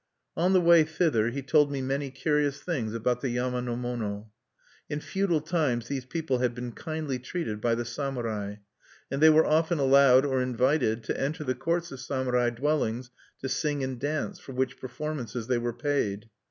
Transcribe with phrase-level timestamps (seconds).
[0.35, 4.31] On the way thither he told me many curious things about the yama no mono.
[4.89, 8.55] In feudal times these people had been kindly treated by the samurai;
[9.11, 13.11] and they were often allowed or invited to enter the courts of samurai dwellings
[13.41, 16.31] to sing and dance, for which performances they were paid.